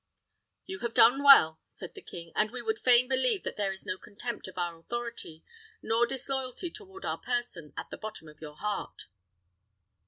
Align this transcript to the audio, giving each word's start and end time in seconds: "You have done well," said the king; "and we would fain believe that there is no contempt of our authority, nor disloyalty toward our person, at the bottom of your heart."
"You 0.65 0.79
have 0.79 0.95
done 0.95 1.21
well," 1.21 1.59
said 1.67 1.93
the 1.93 2.01
king; 2.01 2.31
"and 2.35 2.49
we 2.49 2.63
would 2.63 2.79
fain 2.79 3.07
believe 3.07 3.43
that 3.43 3.55
there 3.55 3.71
is 3.71 3.85
no 3.85 3.99
contempt 3.99 4.47
of 4.47 4.57
our 4.57 4.75
authority, 4.79 5.43
nor 5.83 6.07
disloyalty 6.07 6.71
toward 6.71 7.05
our 7.05 7.19
person, 7.19 7.71
at 7.77 7.91
the 7.91 7.99
bottom 7.99 8.27
of 8.27 8.41
your 8.41 8.55
heart." 8.55 9.05